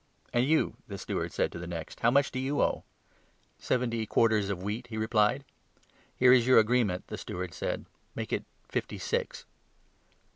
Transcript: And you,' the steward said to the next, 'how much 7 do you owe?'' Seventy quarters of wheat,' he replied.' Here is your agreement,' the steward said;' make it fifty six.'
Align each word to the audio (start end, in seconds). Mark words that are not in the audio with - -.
And 0.33 0.43
you,' 0.47 0.77
the 0.87 0.97
steward 0.97 1.31
said 1.31 1.51
to 1.51 1.59
the 1.59 1.67
next, 1.67 1.99
'how 1.99 2.09
much 2.09 2.31
7 2.31 2.39
do 2.39 2.39
you 2.39 2.59
owe?'' 2.59 2.83
Seventy 3.67 4.07
quarters 4.07 4.49
of 4.49 4.63
wheat,' 4.63 4.87
he 4.87 4.97
replied.' 4.97 5.43
Here 6.17 6.33
is 6.33 6.47
your 6.47 6.57
agreement,' 6.57 7.05
the 7.09 7.19
steward 7.19 7.53
said;' 7.53 7.85
make 8.15 8.33
it 8.33 8.43
fifty 8.67 8.97
six.' 8.97 9.45